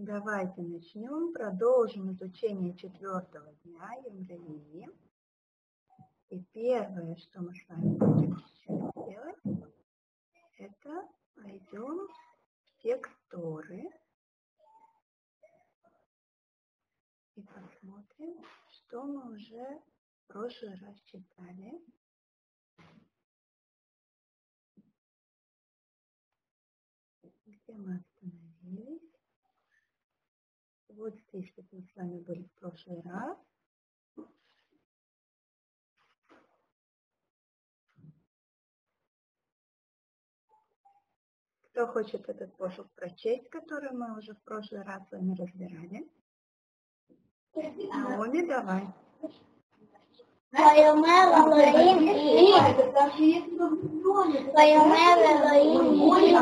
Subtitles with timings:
[0.00, 4.88] Давайте начнем, продолжим изучение четвертого дня Евровии.
[6.28, 9.66] И первое, что мы с вами будем сейчас делать,
[10.58, 13.90] это пойдем в текст Торы
[17.34, 19.82] и посмотрим, что мы уже
[20.22, 21.72] в прошлый раз читали.
[27.44, 28.07] Где мы?
[30.97, 33.37] Вот здесь, как мы с вами были в прошлый раз.
[41.71, 46.07] Кто хочет этот пошук прочесть, который мы уже в прошлый раз с вами разбирали?
[47.55, 48.83] Наоми, давай.
[50.53, 52.53] ויאמר אלוהים לי,
[54.55, 56.35] ויאמר אלוהים לי,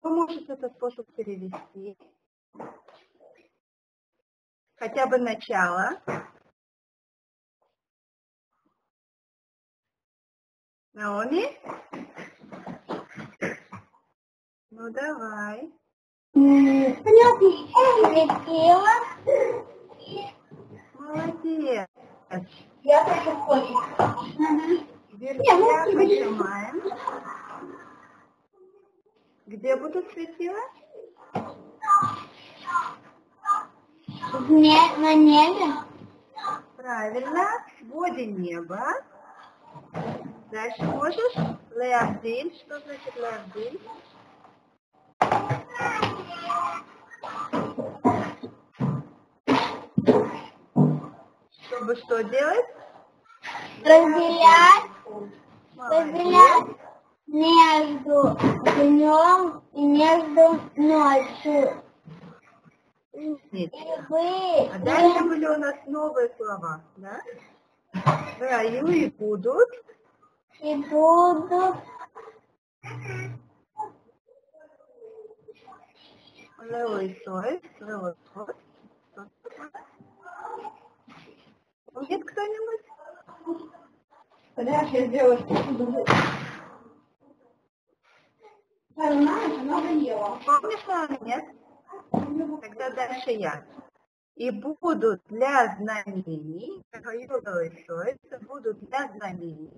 [0.00, 1.94] кто может этот способ перевести?
[4.76, 6.00] Хотя бы начало.
[10.94, 11.44] Наоми?
[14.70, 15.70] Ну давай.
[20.94, 21.88] Молодец.
[22.84, 23.74] я хочу кофе.
[25.12, 26.80] Верхня нажимаем.
[29.50, 30.60] Где будут светила?
[34.48, 35.74] Не- На небе,
[36.76, 37.48] Правильно.
[37.66, 38.80] В своде неба.
[40.52, 41.34] Дальше можешь?
[41.74, 42.54] Леавдиль.
[42.64, 43.80] Что значит леавдиль?
[51.66, 52.66] Чтобы что делать?
[53.82, 54.90] разделять,
[55.76, 56.76] разделять
[57.32, 58.36] между
[58.76, 61.82] днем и между ночью.
[63.12, 64.06] Умничка.
[64.08, 67.20] Вы А дальше были у нас новые слова, да?
[68.38, 69.68] Раю и будут.
[70.60, 71.76] и будут
[77.00, 77.56] и Сой.
[77.56, 78.54] И Сой.
[81.92, 82.84] Помнит кто-нибудь?
[84.54, 86.06] Подожди, я сделаю.
[88.96, 90.40] Знаешь, она доела.
[90.44, 91.44] Помнишь, мама, нет?
[92.60, 93.64] Тогда дальше я.
[94.36, 99.70] И будут для знамений, это будут для знамений,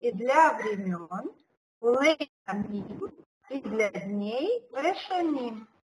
[0.00, 1.32] и для времен,
[3.50, 4.68] и для дней,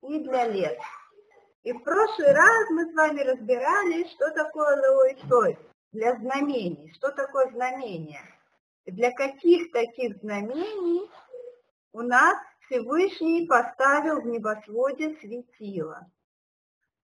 [0.03, 0.79] и для лет.
[1.63, 5.59] И в прошлый раз мы с вами разбирали, что такое Леоисой
[5.93, 6.93] для знамений.
[6.95, 8.21] Что такое знамение?
[8.87, 11.11] Для каких таких знамений
[11.93, 12.37] у нас
[12.67, 16.07] Всевышний поставил в небосводе светило?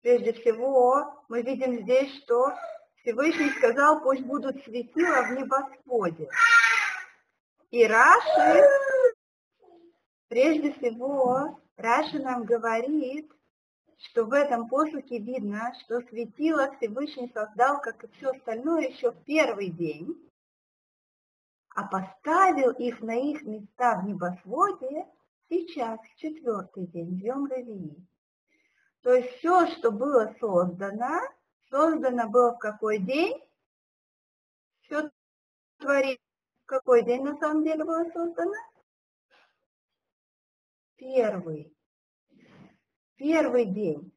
[0.03, 2.53] Прежде всего, мы видим здесь, что
[2.97, 6.29] Всевышний сказал, пусть будут светила в небосводе.
[7.71, 8.69] И Раши,
[10.29, 13.33] прежде всего, Раши нам говорит,
[13.97, 19.25] что в этом посуке видно, что светило Всевышний создал, как и все остальное, еще в
[19.25, 20.19] первый день,
[21.75, 25.07] а поставил их на их места в небосводе
[25.49, 28.07] сейчас, в четвертый день, в Йом Ревии.
[29.03, 31.21] То есть все, что было создано,
[31.71, 33.43] создано было в какой день?
[34.83, 35.11] Все
[35.79, 36.19] творение
[36.63, 38.55] в какой день на самом деле было создано?
[40.97, 41.77] Первый.
[43.17, 44.13] Первый день.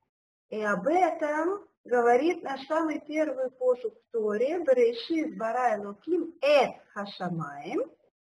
[0.49, 7.90] И об этом говорит наш самый первый посуд в Торе, Берешит Барай Луким Эт Хашамаем,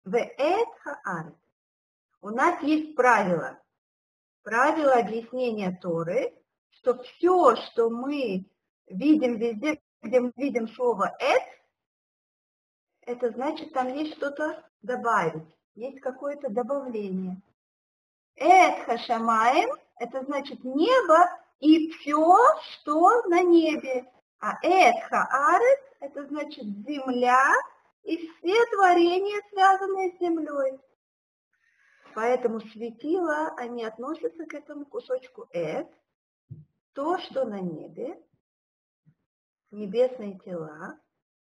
[0.05, 1.35] В Эт Хаарет.
[2.21, 3.59] У нас есть правило.
[4.43, 6.35] Правило объяснения Торы,
[6.71, 8.47] что все, что мы
[8.89, 11.43] видим везде, где мы видим слово «эт»,
[13.03, 17.41] это значит, там есть что-то добавить, есть какое-то добавление.
[18.35, 21.29] Эт хашамаем– это значит небо
[21.61, 22.37] и все,
[22.73, 24.11] что на небе.
[24.39, 27.53] А эт хаарет– это значит земля
[28.03, 30.79] и все творения, связанные с землей.
[32.15, 35.89] Поэтому светила, они относятся к этому кусочку эт,
[36.93, 38.23] то, что на небе,
[39.71, 40.99] небесные тела,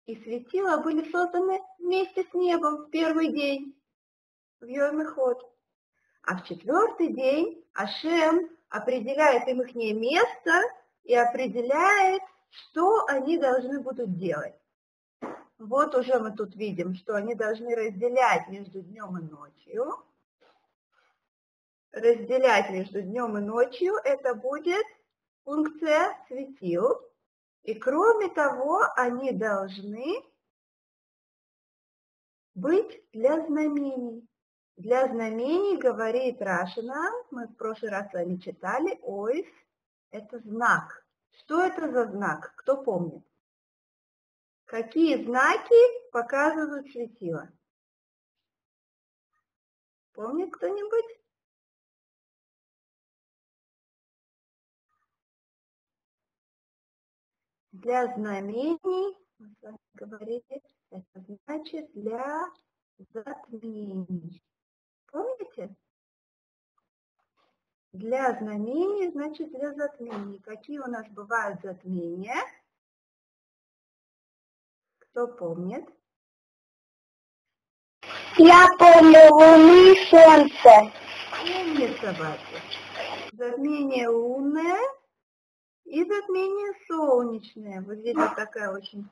[0.06, 3.78] и светила были созданы вместе с небом в первый день,
[4.60, 5.38] в йом ход.
[6.22, 10.62] А в четвертый день Ашем определяет им их место
[11.04, 14.54] и определяет, что они должны будут делать.
[15.58, 20.04] Вот уже мы тут видим, что они должны разделять между днем и ночью.
[21.90, 24.86] разделять между днем и ночью, это будет
[25.44, 27.00] функция светил.
[27.62, 30.22] И кроме того, они должны
[32.54, 34.28] быть для знамений.
[34.78, 39.44] Для знамений, говорит Рашина, мы в прошлый раз с вами читали, ойс–
[40.12, 41.04] это знак.
[41.32, 42.54] Что это за знак?
[42.54, 43.26] Кто помнит?
[44.66, 47.50] Какие знаки показывают светила?
[50.12, 51.18] Помнит кто-нибудь?
[57.72, 62.48] Для знамений, мы с вами говорили, это значит для
[63.12, 64.40] затмений.
[65.10, 65.74] Помните?
[67.92, 70.40] Для знамений, значит для затмений.
[70.40, 72.36] Какие у нас бывают затмения?
[74.98, 75.84] Кто помнит?
[78.36, 80.92] Я помню Луны и Солнце.
[81.42, 82.62] Умница, Вася.
[83.32, 84.78] Затмение лунное
[85.84, 87.80] и затмение солнечное.
[87.82, 89.08] Вот здесь вот такая очень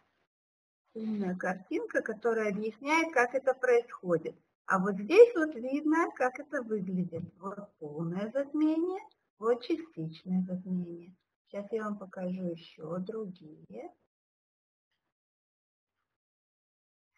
[0.95, 4.37] умная картинка, которая объясняет, как это происходит.
[4.67, 7.23] А вот здесь вот видно, как это выглядит.
[7.39, 9.01] Вот полное затмение,
[9.39, 11.15] вот частичное затмение.
[11.47, 13.93] Сейчас я вам покажу еще другие.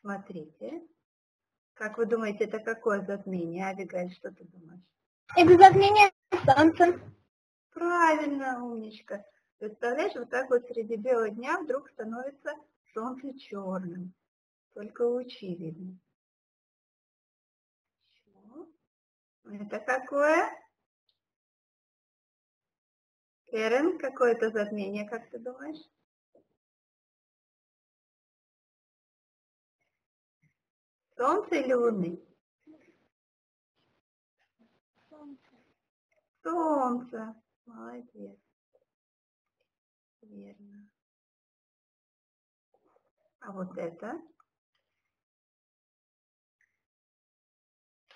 [0.01, 0.83] Смотрите.
[1.73, 3.65] Как вы думаете, это какое затмение?
[3.67, 4.83] Авигаль, что ты думаешь?
[5.37, 6.11] Это затмение
[6.45, 7.01] Солнца.
[7.73, 9.25] Правильно, умничка.
[9.59, 12.55] Представляешь, вот так вот среди белого дня вдруг становится
[12.93, 14.13] солнце черным.
[14.75, 15.99] Только лучи видны.
[19.51, 20.51] Это какое?
[23.51, 25.89] Эрен, какое это затмение, как ты думаешь?
[31.17, 32.23] Солнце или Луны?
[35.09, 35.51] Солнце.
[36.43, 37.35] Солнце.
[37.65, 38.39] Молодец.
[40.21, 40.89] Верно.
[43.41, 44.21] А вот это?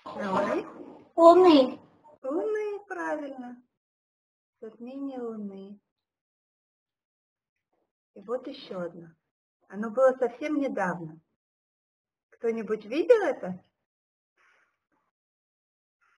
[0.05, 0.92] Давай.
[1.15, 1.79] Луны.
[2.23, 3.61] Луны, правильно.
[4.61, 5.79] Затмение Луны.
[8.15, 9.09] И вот еще одно.
[9.67, 11.19] Оно было совсем недавно.
[12.29, 13.63] Кто-нибудь видел это?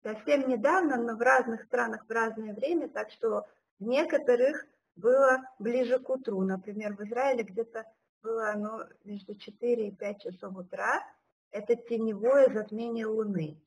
[0.01, 3.45] Совсем недавно, но в разных странах в разное время, так что
[3.80, 4.65] в некоторых
[4.95, 6.42] было ближе к утру.
[6.42, 7.86] Например, в Израиле где-то
[8.21, 11.03] было оно между 4 и 5 часов утра.
[11.51, 13.62] Это теневое затмение Луны.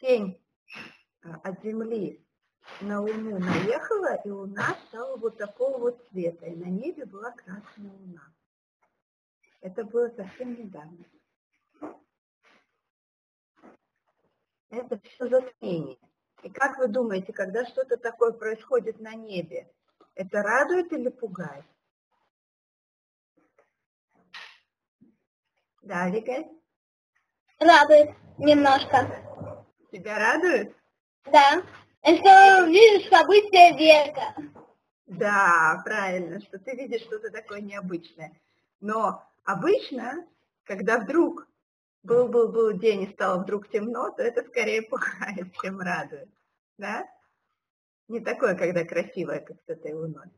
[0.00, 0.40] Тень
[1.22, 2.24] от Земли
[2.80, 7.92] на Луну наехала, и Луна стала вот такого вот цвета, и на небе была красная
[7.92, 8.32] Луна.
[9.60, 11.04] Это было совсем недавно.
[14.70, 15.98] Это все затмение.
[16.42, 19.70] И как вы думаете, когда что-то такое происходит на небе,
[20.14, 21.64] это радует или пугает?
[25.82, 26.48] Да, Вика?
[27.58, 29.29] Радует немножко.
[29.90, 30.74] Тебя радует?
[31.24, 31.62] Да.
[32.02, 34.34] Что видишь события века.
[35.06, 38.32] Да, правильно, что ты видишь что-то такое необычное.
[38.80, 40.26] Но обычно,
[40.64, 41.46] когда вдруг
[42.02, 46.28] был-был-был день и стало вдруг темно, то это скорее пугает, чем радует.
[46.78, 47.06] Да?
[48.08, 50.30] Не такое, когда красивое, как с этой луной.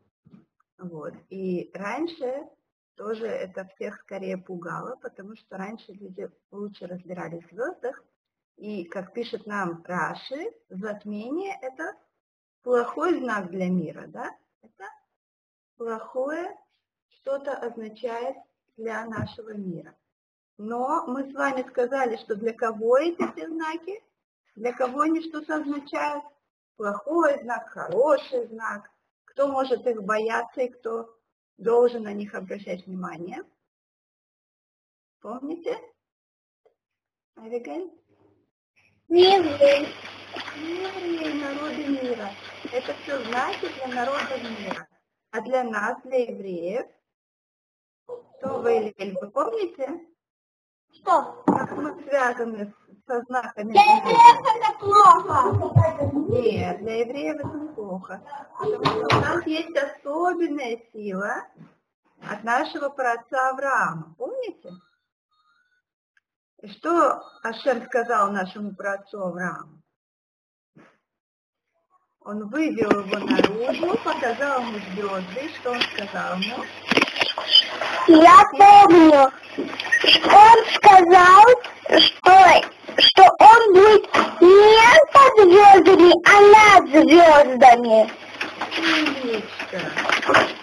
[0.79, 1.15] Вот.
[1.29, 2.49] И раньше
[2.97, 8.03] тоже это всех скорее пугало, потому что раньше люди лучше разбирались в звездах.
[8.57, 11.97] И, как пишет нам Раши, затмение– это
[12.63, 14.37] плохой знак для мира, да?
[14.63, 14.85] Это
[15.77, 16.57] плохое
[17.09, 18.37] что-то означает
[18.77, 19.95] для нашего мира.
[20.59, 24.03] Но мы с вами сказали, что для кого эти все знаки?
[24.55, 26.25] Для кого они что-то означают?
[26.77, 28.91] Плохой знак, хороший знак.
[29.25, 31.17] Кто может их бояться и кто
[31.59, 33.45] должен на них обращать внимание?
[35.21, 35.79] Помните?
[37.37, 37.91] Авигаль?
[39.09, 39.89] Не еврей.
[40.57, 42.31] Евреи, народы мира.
[42.73, 44.89] Это все знаки для народов мира.
[45.31, 46.87] А для нас, для евреев,
[48.39, 50.01] что вы, вы помните?
[50.95, 51.43] Что?
[51.47, 52.75] Как мы связаны
[53.07, 53.73] со знаками?
[53.73, 56.13] Для евреев это плохо.
[56.29, 58.23] Нет, для евреев это неплохо.
[58.59, 61.47] Потому что у нас есть особенная сила
[62.29, 64.15] от нашего праотца Авраама.
[64.19, 64.71] Помните?
[66.63, 69.83] И что Ашем сказал нашему праотцу Аврааму?
[72.21, 76.65] Он вывел его наружу, показал ему звезды, что он сказал ему?
[78.07, 79.33] Я помню.
[80.31, 81.43] Он сказал,
[81.99, 82.39] что,
[82.99, 84.07] что он будет
[84.41, 88.13] не под звездами, а звездами.
[88.79, 89.81] Умничка.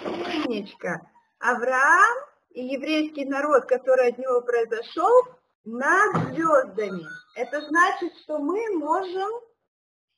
[0.06, 1.02] Умничка.
[1.40, 2.16] Авраам
[2.52, 5.39] и еврейский народ, который от него произошел,
[5.72, 7.06] над звездами.
[7.36, 9.30] Это значит, что мы можем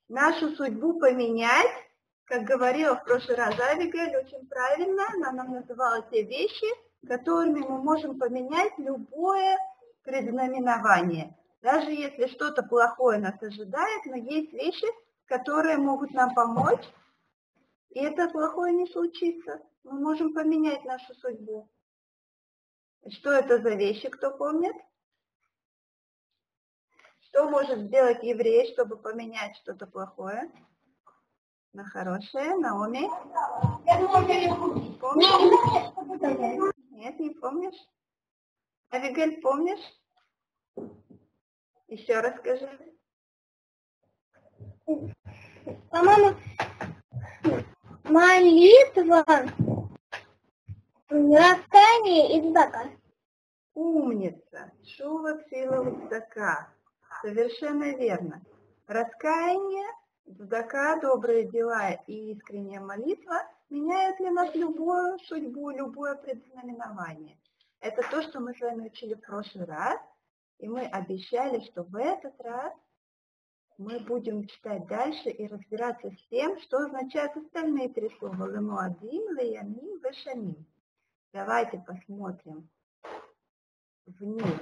[0.07, 1.71] нашу судьбу поменять,
[2.25, 6.67] как говорила в прошлый раз Авигель, очень правильно, она нам называла те вещи,
[7.07, 9.57] которыми мы можем поменять любое
[10.03, 11.37] предзнаменование.
[11.61, 14.87] Даже если что-то плохое нас ожидает, но есть вещи,
[15.25, 16.83] которые могут нам помочь,
[17.89, 19.61] и это плохое не случится.
[19.83, 21.69] Мы можем поменять нашу судьбу.
[23.09, 24.75] Что это за вещи, кто помнит?
[27.31, 30.51] Что может сделать еврей, чтобы поменять что-то плохое
[31.71, 32.57] на хорошее?
[32.57, 33.07] Наоми?
[34.99, 35.93] Помнишь?
[36.91, 37.87] Нет, не помнишь?
[38.89, 39.79] Авигель, помнишь?
[41.87, 42.69] Еще раз скажи.
[45.89, 46.35] По-моему,
[48.03, 49.23] молитва,
[51.07, 52.89] раскаяние и зака.
[53.73, 54.73] Умница.
[54.85, 56.73] Шува псила цдака.
[57.21, 58.41] Совершенно верно.
[58.87, 59.87] Раскаяние,
[60.25, 67.37] цдака, добрые дела и искренняя молитва меняют для нас любую судьбу, любое предзнаменование.
[67.79, 69.99] Это то, что мы с вами учили в прошлый раз.
[70.57, 72.73] И мы обещали, что в этот раз
[73.77, 79.99] мы будем читать дальше и разбираться с тем, что означают остальные три слова «лемуадим», «леямим»,
[80.03, 80.67] «вешамим».
[81.33, 82.69] Давайте посмотрим
[84.05, 84.59] вниз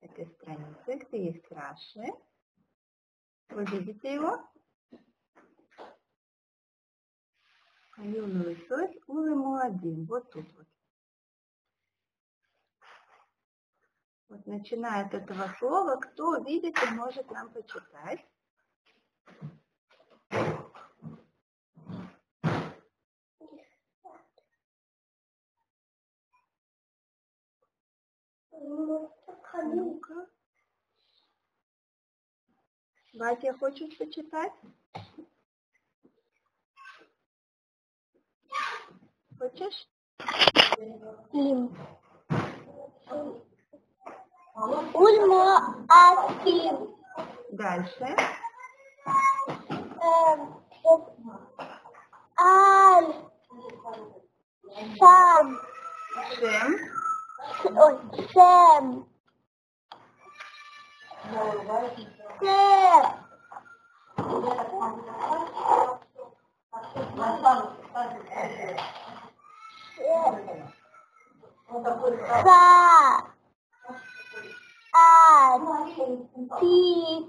[0.00, 2.06] этой страницы, где есть Раши.
[3.50, 4.40] Вы видите его?
[7.96, 10.06] Аюну Исос, Улемуадим.
[10.06, 10.66] Вот тут вот.
[14.28, 18.24] Вот начиная от этого слова, кто видит и может нам почитать.
[29.62, 30.26] Ну-ка.
[33.14, 34.52] Батя, хочешь почитать?
[39.38, 39.88] Хочешь?
[41.32, 41.76] Лим.
[44.94, 46.96] Ульмо Аким.
[47.52, 48.16] Дальше.
[52.38, 53.14] Аль.
[54.98, 55.60] Сам.
[56.36, 56.76] Шем.
[57.76, 59.09] Ой.
[61.20, 62.46] 一，
[72.42, 72.48] 三，
[76.58, 77.19] 四，一，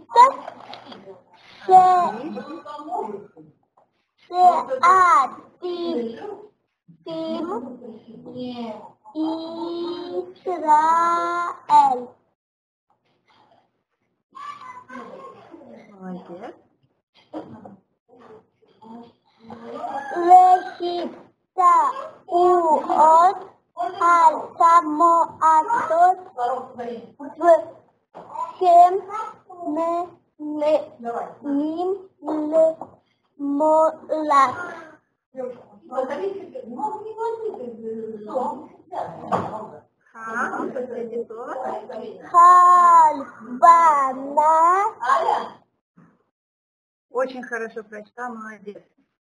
[47.22, 48.82] Очень хорошо прочитал, молодец.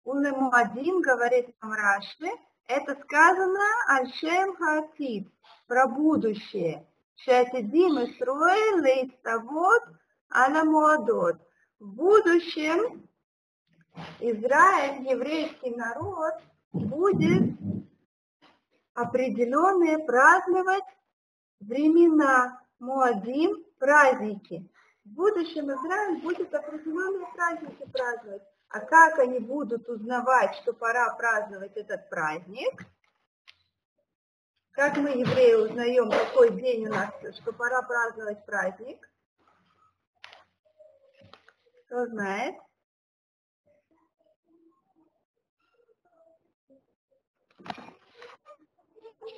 [0.04, 2.30] Улему один говорит нам Раши,
[2.68, 5.30] это сказано Альшем Хатид,
[5.68, 6.86] про будущее.
[7.16, 9.84] Шатидим и строил лейставот
[10.36, 11.38] аля муадот.
[11.80, 13.08] В будущем
[14.20, 16.34] Израиль, еврейский народ,
[16.74, 17.58] будет
[18.96, 20.90] определенные праздновать
[21.62, 24.70] времена, муадим, праздники.
[25.08, 28.44] В будущем Израиль будет определенные праздники праздновать.
[28.70, 32.86] А как они будут узнавать, что пора праздновать этот праздник?
[34.72, 39.10] Как мы, евреи, узнаем, какой день у нас, что пора праздновать праздник?
[41.86, 42.56] Кто знает?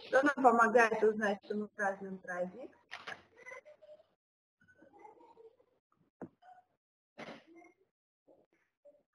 [0.08, 2.79] Что нам помогает узнать, что мы празднуем праздник?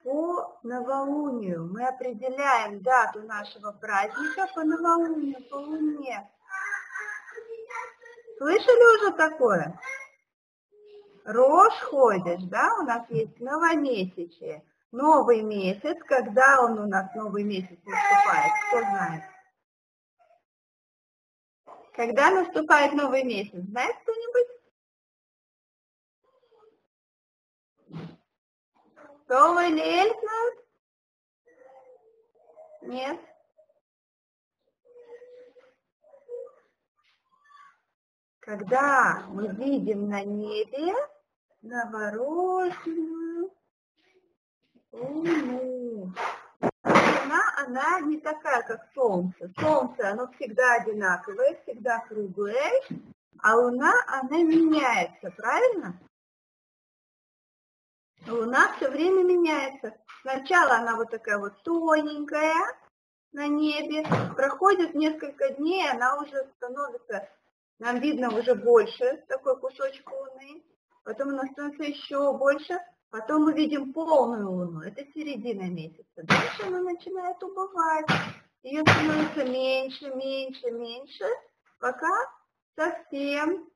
[0.05, 6.31] По новолунию мы определяем дату нашего праздника по новолунию, по луне.
[8.37, 9.81] Слышали уже такое?
[11.25, 14.63] Рожь ходишь, да, у нас есть новомесячие.
[14.93, 19.23] новый месяц, когда он у нас новый месяц наступает, кто знает?
[21.95, 24.64] Когда наступает новый месяц, знает кто-нибудь?
[29.25, 30.13] Кто или?
[32.83, 33.19] Нет?
[38.41, 40.93] Когда мы видим на небе
[41.63, 43.51] новорожденную
[44.93, 46.13] луну.
[46.85, 49.51] Луна, она не такая, как Солнце.
[49.59, 52.83] Солнце, оно всегда одинаковое, всегда круглое,
[53.39, 55.99] а Луна, она меняется, правильно?
[58.27, 59.95] Луна все время меняется.
[60.23, 62.55] Сначала она вот такая вот тоненькая
[63.33, 67.29] на небе, проходит несколько дней, она уже становится
[67.79, 70.63] нам видно уже больше такой кусочек Луны,
[71.03, 72.79] потом она становится еще больше,
[73.11, 76.23] потом мы видим полную Луну, это середина месяца.
[76.23, 78.07] Дальше она начинает убывать,
[78.63, 81.25] ее становится меньше, меньше, меньше,
[81.81, 82.13] пока
[82.77, 83.69] совсем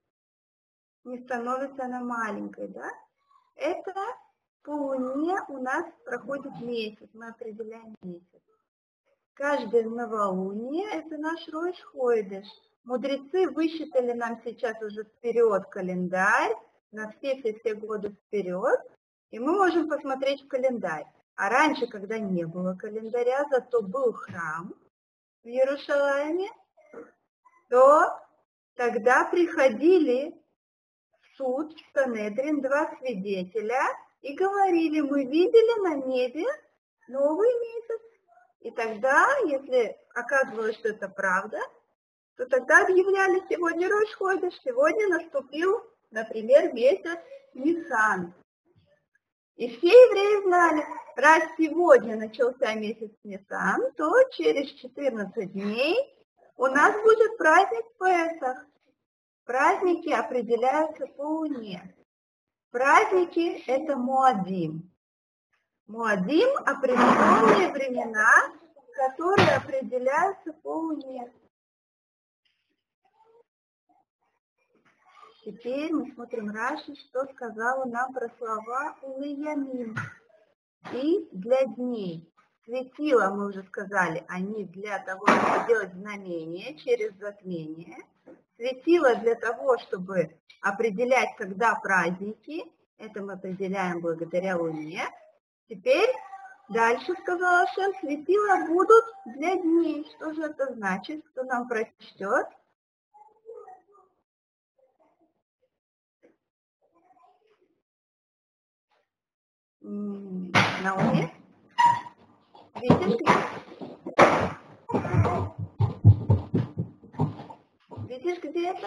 [1.04, 2.88] не становится она маленькой, да?
[3.56, 3.94] Это
[4.68, 8.42] по Луне у нас проходит месяц, мы определяем месяц.
[9.32, 12.46] Каждое новолуние– это наш Ройш Хойдеш–
[12.84, 16.54] Мудрецы высчитали нам сейчас уже вперед календарь,
[16.90, 18.80] на все-все-все годы вперед,
[19.30, 21.04] и мы можем посмотреть в календарь.
[21.36, 24.72] А раньше, когда не было календаря, зато был храм
[25.44, 26.48] в Иерусалиме,
[27.68, 28.18] то
[28.74, 30.34] тогда приходили
[31.20, 33.82] в суд, в Санедрин, два свидетеля
[34.20, 36.44] и говорили, мы видели на небе
[37.08, 38.02] новый месяц.
[38.60, 41.58] И тогда, если оказывалось, что это правда,
[42.36, 47.18] то тогда объявляли сегодня Рошходыш, сегодня наступил, например, месяц
[47.54, 48.34] Нисан.
[49.56, 50.84] И все евреи знали,
[51.16, 55.96] раз сегодня начался месяц Нисан, то через 14 дней
[56.56, 58.64] у нас будет праздник Песах.
[59.44, 61.94] Праздники определяются по луне.
[62.70, 64.90] Праздники– это Муадим.
[65.86, 68.52] Муадим– определенные времена,
[68.94, 71.32] которые определяются по луне.
[75.42, 79.96] Теперь мы смотрим Раши, что сказала нам про слова Улиямин.
[80.92, 82.30] И для дней.
[82.64, 87.96] Светила, мы уже сказали, они для того, чтобы делать знамение через затмение.
[88.68, 92.64] Светила для того, чтобы определять, когда праздники.
[92.98, 95.04] Это мы определяем благодаря Луне.
[95.68, 96.10] Теперь
[96.68, 100.06] дальше сказала Шем, светила будут для дней.
[100.16, 101.24] Что же это значит?
[101.28, 102.46] Кто нам прочтет?
[110.82, 111.32] на уме.
[112.74, 113.48] Видишь?
[118.08, 118.86] Видишь, где это?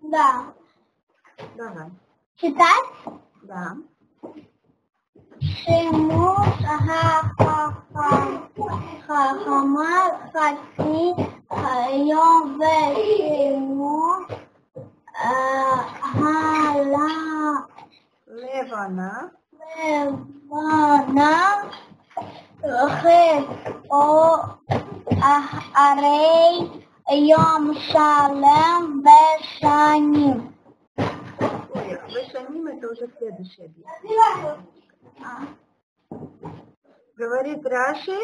[0.00, 0.52] Да.
[1.56, 1.88] Давай.
[2.34, 2.84] Читать?
[3.44, 3.76] Да.
[5.40, 8.72] Шиму ха ха ха ха Шимус
[9.06, 11.14] хахамар хатни
[12.10, 14.26] йове шимус
[16.18, 17.08] хала
[18.26, 21.34] э, левана левана
[23.00, 23.22] хэ
[23.88, 24.02] о
[25.22, 25.34] а
[25.86, 30.54] арей Йом шалем вешаним.
[30.96, 34.58] Вешаним это уже следующее объяснение.
[35.20, 35.48] А.
[37.16, 38.16] Говорит Раши,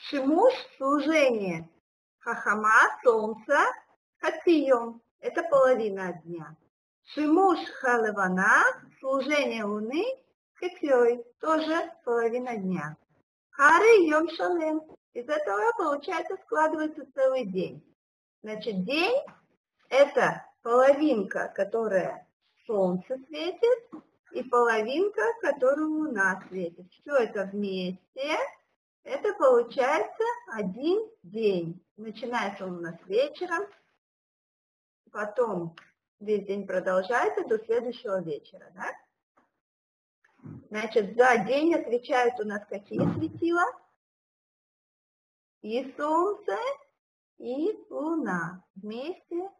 [0.00, 1.68] шимуш служение.
[2.18, 3.56] Хахама, солнце,
[4.18, 5.00] хатием.
[5.20, 6.56] Это половина дня.
[7.04, 8.64] Шимуш халевана,
[8.98, 10.04] служение луны,
[10.54, 12.96] хатиой, тоже половина дня.
[13.50, 14.82] Хары йом шалем.
[15.12, 17.84] Из этого получается складывается целый день.
[18.42, 19.22] Значит, день–
[19.90, 22.26] это половинка, которая
[22.66, 23.90] солнце светит,
[24.32, 26.90] и половинка, которую луна светит.
[26.92, 28.38] Все это вместе,
[29.02, 31.84] это получается один день.
[31.96, 33.66] Начинается он у нас вечером,
[35.10, 35.74] потом
[36.20, 38.70] весь день продолжается до следующего вечера.
[38.74, 38.86] Да?
[40.70, 43.64] Значит, за день отвечают у нас какие светила?
[45.62, 46.56] И солнце,
[47.40, 48.62] и луна.
[48.74, 49.50] Вместе,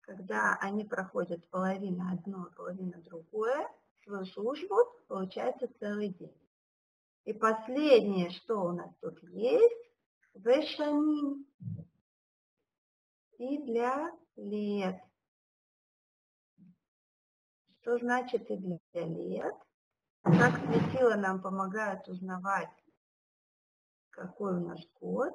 [0.00, 3.70] когда они проходят половина одно, половина другое,
[4.02, 6.36] свою службу, получается целый день.
[7.24, 9.90] И последнее, что у нас тут есть,
[10.34, 11.46] вешаним.
[13.38, 15.00] И для лет.
[17.80, 19.54] Что значит и для лет?
[20.22, 22.70] Как светило нам помогают узнавать,
[24.10, 25.34] какой у нас год.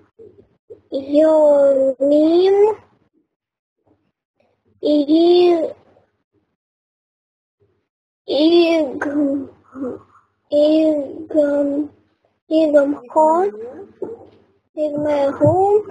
[0.91, 2.75] your name
[4.81, 5.71] is
[8.29, 9.47] Egum
[10.51, 11.89] Egum
[12.51, 13.53] Egum Hot
[14.75, 15.87] is my home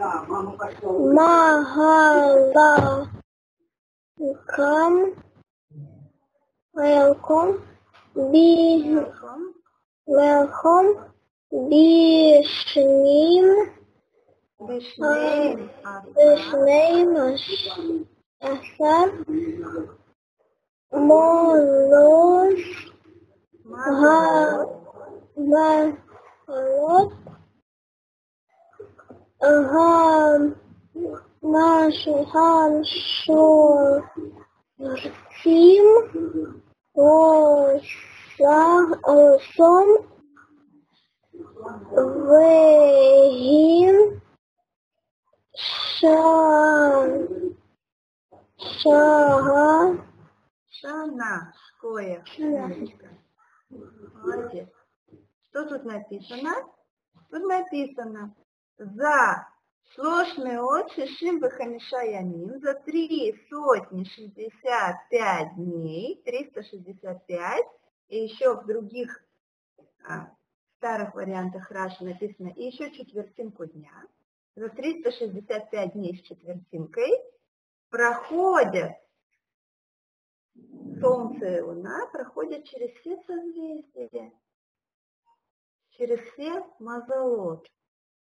[1.17, 3.09] Mahala
[4.55, 5.15] come
[6.75, 7.63] welcome
[8.31, 8.99] be
[10.05, 10.97] welcome
[11.71, 12.45] be
[12.77, 13.80] name
[14.69, 15.71] his name,
[16.19, 17.41] his name is
[18.43, 19.25] Asad
[20.93, 22.61] Molos
[23.67, 24.77] Mahalot
[31.43, 34.05] Mahal Shul
[35.43, 35.87] Sim
[39.07, 39.89] Osan
[41.97, 44.00] Vahim
[46.01, 47.27] Ша.
[48.57, 49.99] Ша.
[50.71, 51.53] Шана.
[51.69, 52.25] Шкоя.
[53.69, 54.69] Молодец.
[55.49, 56.55] Что тут написано?
[57.31, 58.35] Тут написано
[58.79, 59.47] за
[59.95, 67.67] сложные очи Шишим Бахамишаяним за три сотни шестьдесят пять дней, триста шестьдесят пять,
[68.09, 69.23] и еще в других
[70.09, 70.31] а,
[70.79, 73.93] старых вариантах Раши написано и еще четвертинку дня
[74.61, 77.11] за 365 дней с четвертинкой
[77.89, 78.93] проходят
[81.01, 84.39] Солнце и Луна проходят через все созвездия,
[85.93, 87.67] через все мазолот.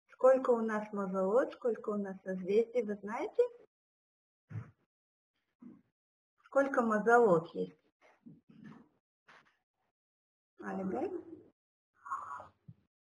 [0.09, 3.43] Сколько у нас мазолот, сколько у нас созвездий, вы знаете?
[6.43, 7.81] Сколько мазолот есть?
[10.59, 11.11] Алигай?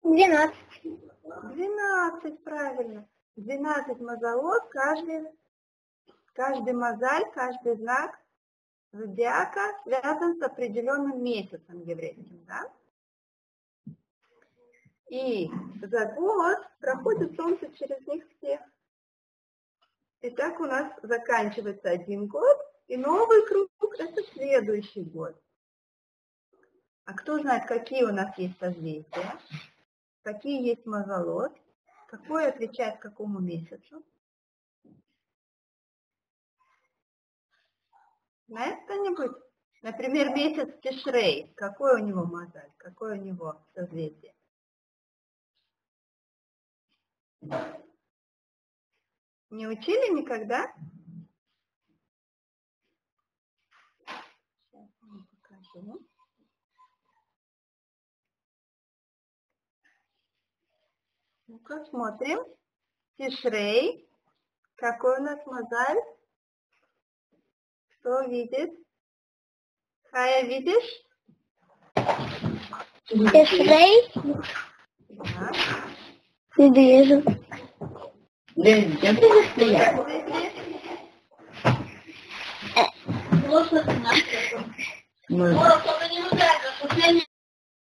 [0.02, 0.84] двенадцать
[1.54, 3.08] 12, правильно.
[3.36, 5.26] 12 мазолот, каждый,
[6.34, 8.18] каждый мозаль, каждый знак
[8.92, 12.72] зодиака связан с определенным месяцем еврейским, да?
[15.08, 15.50] И
[15.82, 18.60] за год проходит Солнце через них всех.
[20.20, 23.68] И так у нас заканчивается один год, и новый круг–
[23.98, 25.36] это следующий год.
[27.04, 29.38] А кто знает, какие у нас есть созвездия,
[30.22, 31.52] какие есть мазолот,
[32.16, 34.04] какой отвечает какому месяцу?
[38.46, 39.36] Знает кто-нибудь?
[39.82, 41.52] Например, месяц Тишрей.
[41.56, 42.72] Какой у него мозаль?
[42.76, 44.34] Какое у него созвездие?
[49.50, 50.72] Не учили никогда?
[54.70, 56.06] Сейчас вам покажу.
[61.54, 62.40] Ну-ка, смотрим.
[63.16, 64.08] Тишрей.
[64.74, 66.00] Какой у нас мозаль?
[67.90, 68.72] Кто видит?
[70.10, 71.06] Хая, видишь?
[73.06, 74.10] Тишрей
[75.08, 75.52] Да.
[76.56, 77.22] вижу.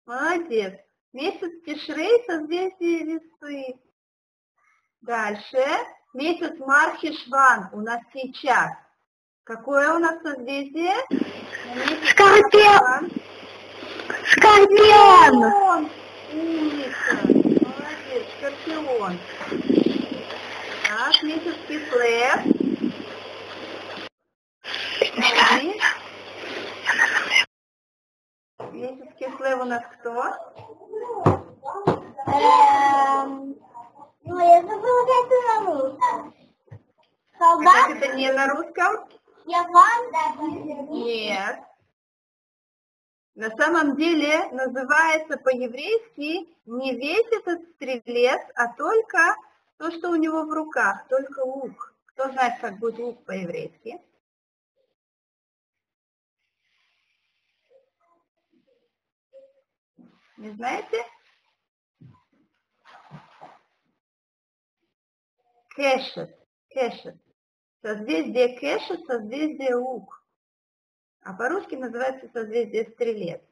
[0.05, 0.81] Молодец.
[1.15, 3.79] Месяц Тишрей созвездие весы.
[5.01, 5.65] Дальше.
[6.13, 8.73] Месяц Мархишван у нас сейчас.
[9.45, 10.93] Какое у нас созвездие?
[12.11, 13.13] Скорпион.
[14.33, 15.43] Скорпион.
[15.45, 15.91] Скорпион.
[16.33, 17.15] Умница.
[17.63, 18.27] Молодец.
[18.37, 19.19] Скорпион.
[20.89, 22.41] Так, месяц Кислев.
[25.15, 25.81] Смотри.
[28.75, 30.13] Месяц Кислев у нас кто?
[32.27, 33.55] Эм,
[34.25, 36.35] Ну, я забыла, как это на русском.
[37.39, 37.75] Солдат?
[37.75, 39.09] как это не на русском?
[39.47, 40.91] Яван?
[40.91, 41.61] Нет.
[43.37, 49.37] На самом деле называется по-еврейски не весь этот стрелец, а только
[49.77, 51.95] то, что у него в руках, только лук.
[52.07, 54.01] Кто знает, как будет лук по-еврейски?
[60.45, 61.03] Не знаете?
[65.75, 66.39] Кешет.
[66.69, 67.17] Кешет.
[67.81, 70.23] Созвездие Кешет, созвездие Лук.
[71.23, 73.43] А по-русски называется созвездие Стрелец.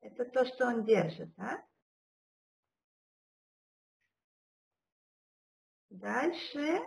[0.00, 1.62] Это то, что он держит, да?
[5.90, 6.80] Дальше,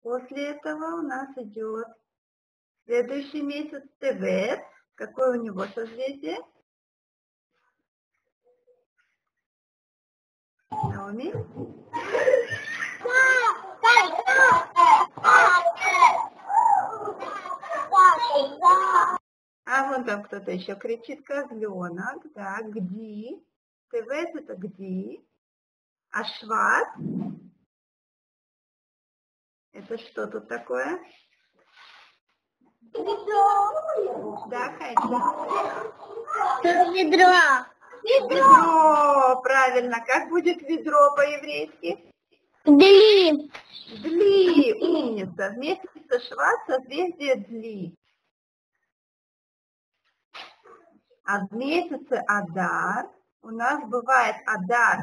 [0.00, 1.88] после этого у нас идет
[2.84, 4.64] следующий месяц Тевет.
[4.96, 6.38] Какое у него созвездие?
[10.70, 11.32] Наоми?
[19.66, 23.38] А вон там кто-то еще кричит, козленок, да, где?
[23.90, 25.22] Тевет это где?
[26.10, 26.88] А шват?
[29.72, 30.98] Это что тут такое?
[32.94, 34.46] Ведро.
[34.48, 34.72] Да?
[36.62, 37.66] Тут ведро.
[38.02, 40.04] Ведро, правильно.
[40.06, 42.12] Как будет ведро по-еврейски?
[42.64, 43.50] Дли.
[44.02, 45.50] Дли, умница.
[45.50, 47.96] Вместе со шват созвездие Дли.
[51.24, 53.08] А в месяце Адар
[53.42, 55.00] у нас бывает Адар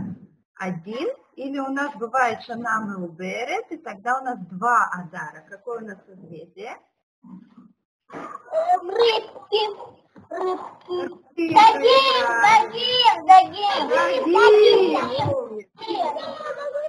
[0.56, 5.46] один, или у нас бывает Шанам и Уберет, и тогда у нас два Адара.
[5.50, 6.78] Какое у нас созвездие?
[8.82, 9.64] Рыбки.
[10.30, 11.24] Рыбки.
[11.36, 14.34] Дагим, дагим, дагим.
[14.34, 15.44] Дагим.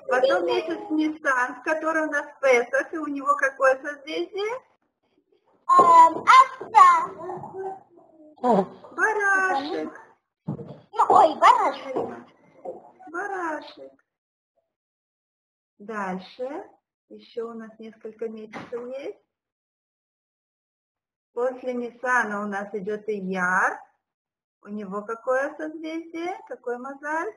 [0.08, 4.54] Потом месяц Нисан, который у нас Песах, и у него какое созвездие?
[5.66, 7.10] Эм, Овца.
[8.92, 10.00] Барашек.
[10.46, 11.96] Ну, Ой, барашек.
[13.10, 13.92] Барашек.
[15.78, 16.64] Дальше.
[17.08, 19.23] Еще у нас несколько месяцев есть.
[21.34, 23.80] После Ниссана у нас идет Ияр.
[24.62, 26.38] У него какое созвездие?
[26.46, 27.34] Какой мозаль?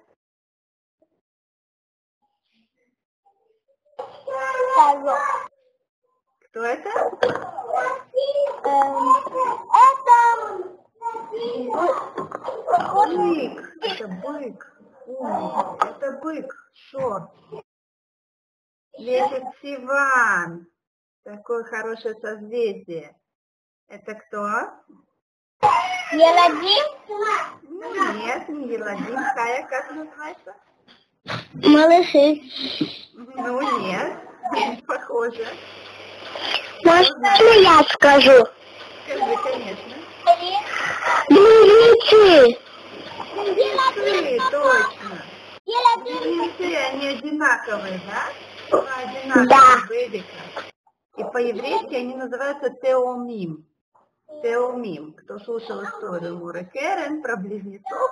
[3.98, 5.18] Козел.
[6.42, 6.90] Кто это?
[8.60, 8.88] Это...
[13.18, 13.58] Бык.
[13.82, 14.82] Это бык.
[15.82, 16.72] Это бык.
[16.74, 17.32] Шор.
[19.00, 20.68] Месяц Сиван.
[21.24, 23.16] Такое хорошее созвездие.
[23.90, 24.48] Это кто?
[26.12, 26.86] Еладим.
[27.64, 29.16] Ну, нет, не Еладим.
[29.36, 30.56] Кая, как называется?
[31.54, 32.42] Малыши.
[33.14, 34.18] Ну, нет.
[34.54, 35.46] Не похоже.
[36.84, 37.28] Можно
[37.62, 38.46] я скажу?
[39.06, 39.96] Скажи, конечно.
[41.30, 42.60] Близнецы.
[43.36, 45.24] Близнецы, точно.
[46.04, 48.80] Близнецы, они одинаковые, да?
[48.82, 49.88] Два одинаковых Да.
[49.88, 50.26] бэбика.
[51.18, 53.66] И по-еврейски они называются теомим.
[54.42, 55.14] Теомим.
[55.14, 58.12] Кто слушал историю Муры Керен про близнецов,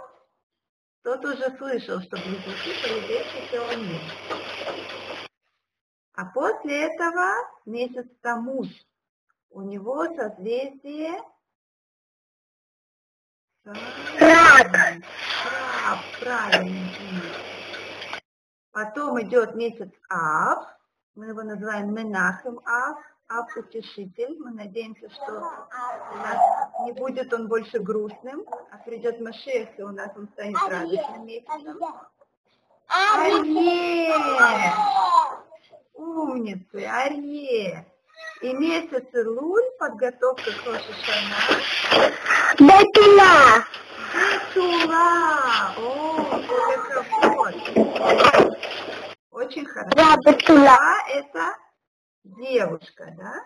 [1.04, 4.02] тот уже слышал, что близнецы по-еврейски теомим.
[6.14, 7.34] А после этого
[7.66, 8.70] месяц Тамуз.
[9.50, 11.22] У него созвездие
[13.66, 13.82] Рак.
[14.20, 16.88] Краб, правильно.
[18.72, 20.68] Потом идет месяц Ав.
[21.16, 23.00] Мы его называем Менахем Ав.
[23.28, 24.38] Ав утешитель.
[24.40, 26.38] Мы надеемся, что у нас
[26.86, 31.80] не будет он больше грустным, а придет Машех, и у нас он станет радостным месяцем.
[32.88, 34.14] Арье!
[35.96, 37.86] Умницы, Арье!
[38.42, 41.36] И месяц Луль, подготовка к Рошашана.
[42.60, 43.66] Бетула.
[44.14, 45.74] Бетула!
[45.78, 47.56] О, это вот.
[49.32, 49.96] Очень хорошо.
[49.96, 50.60] Да, Бетула.
[50.60, 50.78] Бетула–
[51.10, 51.65] это
[52.26, 53.46] девушка, да?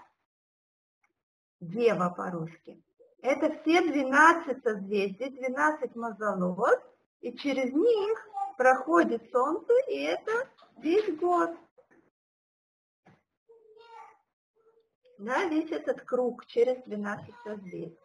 [1.59, 2.81] Дева по-русски.
[3.21, 6.81] Это все 12 созвездий, 12 мазолот,
[7.21, 11.51] и через них проходит солнце, и это весь год.
[15.17, 17.97] Да, весь этот круг через 12 созвездий.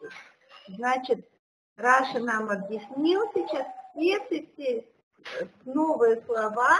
[0.66, 1.28] Значит,
[1.76, 4.88] Раша нам объяснил сейчас все, все, все
[5.64, 6.78] новые слова,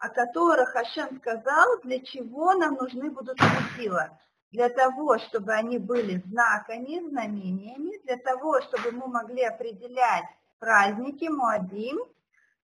[0.00, 4.18] о которых Хашем сказал, для чего нам нужны будут светила.
[4.50, 10.24] Для того, чтобы они были знаками, знамениями, для того, чтобы мы могли определять
[10.58, 12.00] праздники, Муадим,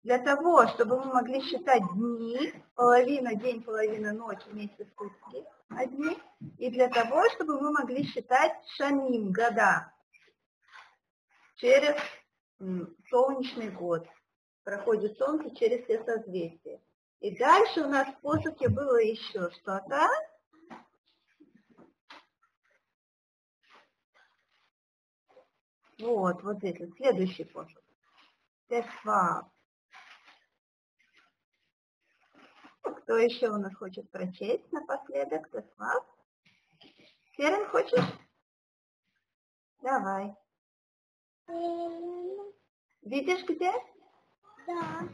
[0.03, 6.19] для того, чтобы мы могли считать дни, половина день, половина ночь, вместе сутки одни,
[6.59, 9.91] и для того, чтобы мы могли считать шаним, года,
[11.57, 11.97] через
[13.09, 14.07] солнечный год.
[14.65, 16.81] Проходит солнце через все созвездия.
[17.23, 20.09] И дальше у нас в посохе было еще что-то.
[26.01, 27.81] Вот, вот здесь, вот, следующий пошук.
[28.69, 29.49] Тесва.
[32.83, 35.49] Кто еще у нас хочет прочесть напоследок?
[35.53, 36.05] Тесва.
[37.37, 38.19] Керен, хочешь?
[39.81, 40.35] Давай.
[43.03, 43.73] Видишь где?
[44.67, 45.09] Да.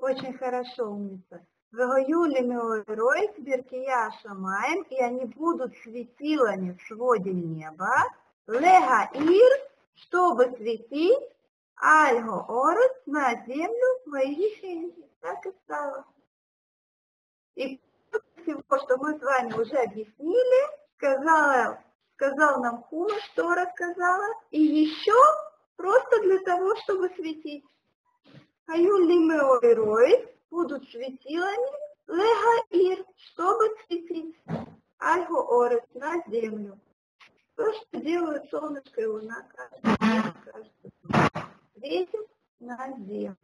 [0.00, 1.46] Очень хорошо, умница.
[1.72, 8.04] Вагаюли меорой беркия шамаем, и они будут светилами в своде неба.
[8.46, 9.52] Лега ир,
[9.94, 11.22] чтобы светить,
[11.76, 16.06] альго орес на землю моих Так и стало.
[17.56, 17.78] И
[18.42, 20.60] всего, что мы с вами уже объяснили,
[20.96, 21.78] сказала,
[22.14, 25.20] сказал нам Хума, что рассказала, и еще
[25.76, 27.64] просто для того, чтобы светить.
[28.72, 31.70] Аюли меорой будут светилами,
[32.06, 34.36] лега ир, чтобы светить,
[35.00, 36.78] альго орес на землю.
[37.56, 39.44] То, что делают солнышко и луна
[39.82, 40.62] день.
[41.74, 42.30] Светит
[42.60, 43.36] на землю.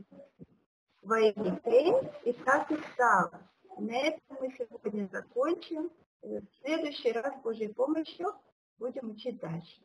[1.02, 3.50] Войдите, и так и стало.
[3.78, 5.90] На этом мы сегодня закончим.
[6.22, 8.32] В следующий раз, Божьей помощью,
[8.78, 9.82] будем учить дальше.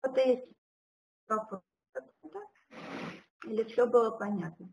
[0.00, 0.53] Вот есть
[1.28, 1.62] вопрос.
[3.44, 4.72] Или все было понятно?